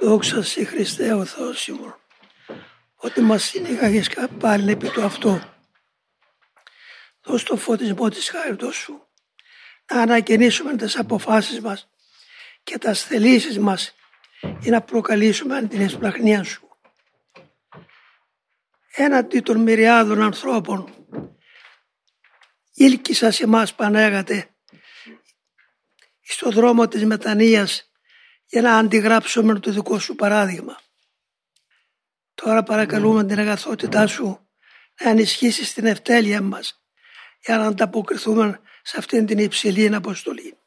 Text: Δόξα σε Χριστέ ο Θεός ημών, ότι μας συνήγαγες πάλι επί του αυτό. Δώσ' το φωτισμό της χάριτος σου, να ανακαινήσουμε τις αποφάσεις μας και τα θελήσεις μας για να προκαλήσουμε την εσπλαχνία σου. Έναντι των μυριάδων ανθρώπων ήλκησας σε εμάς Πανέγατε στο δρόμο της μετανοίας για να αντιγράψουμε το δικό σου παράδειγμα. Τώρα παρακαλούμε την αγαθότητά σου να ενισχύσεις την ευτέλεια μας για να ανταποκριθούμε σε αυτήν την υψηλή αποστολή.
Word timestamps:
Δόξα 0.00 0.42
σε 0.42 0.64
Χριστέ 0.64 1.12
ο 1.12 1.24
Θεός 1.24 1.68
ημών, 1.68 1.96
ότι 2.96 3.20
μας 3.20 3.42
συνήγαγες 3.42 4.08
πάλι 4.38 4.70
επί 4.70 4.88
του 4.88 5.02
αυτό. 5.02 5.54
Δώσ' 7.22 7.42
το 7.42 7.56
φωτισμό 7.56 8.08
της 8.08 8.30
χάριτος 8.30 8.76
σου, 8.76 9.08
να 9.92 10.00
ανακαινήσουμε 10.00 10.76
τις 10.76 10.98
αποφάσεις 10.98 11.60
μας 11.60 11.88
και 12.62 12.78
τα 12.78 12.94
θελήσεις 12.94 13.58
μας 13.58 13.94
για 14.60 14.70
να 14.70 14.80
προκαλήσουμε 14.80 15.66
την 15.66 15.80
εσπλαχνία 15.80 16.44
σου. 16.44 16.68
Έναντι 18.90 19.40
των 19.40 19.60
μυριάδων 19.60 20.22
ανθρώπων 20.22 21.06
ήλκησας 22.74 23.34
σε 23.34 23.44
εμάς 23.44 23.74
Πανέγατε 23.74 24.54
στο 26.20 26.50
δρόμο 26.50 26.88
της 26.88 27.04
μετανοίας 27.04 27.89
για 28.50 28.62
να 28.62 28.76
αντιγράψουμε 28.76 29.58
το 29.58 29.72
δικό 29.72 29.98
σου 29.98 30.14
παράδειγμα. 30.14 30.80
Τώρα 32.34 32.62
παρακαλούμε 32.62 33.24
την 33.24 33.38
αγαθότητά 33.38 34.06
σου 34.06 34.48
να 35.00 35.10
ενισχύσεις 35.10 35.74
την 35.74 35.86
ευτέλεια 35.86 36.42
μας 36.42 36.82
για 37.44 37.56
να 37.56 37.66
ανταποκριθούμε 37.66 38.60
σε 38.82 38.96
αυτήν 38.98 39.26
την 39.26 39.38
υψηλή 39.38 39.94
αποστολή. 39.94 40.59